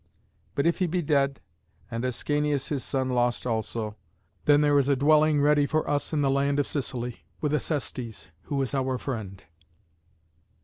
But 0.55 0.65
if 0.65 0.79
he 0.79 0.87
be 0.87 1.03
dead, 1.03 1.41
and 1.91 2.03
Ascanius 2.03 2.69
his 2.69 2.83
son 2.83 3.09
lost 3.11 3.45
also, 3.45 3.97
then 4.45 4.61
there 4.61 4.79
is 4.79 4.87
a 4.87 4.95
dwelling 4.95 5.39
ready 5.41 5.67
for 5.67 5.87
us 5.87 6.11
in 6.11 6.23
the 6.23 6.31
land 6.31 6.59
of 6.59 6.65
Sicily, 6.65 7.23
with 7.39 7.53
Acestes, 7.53 8.25
who 8.45 8.59
is 8.63 8.73
our 8.73 8.97
friend." 8.97 9.43